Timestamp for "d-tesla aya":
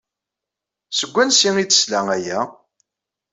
1.67-2.39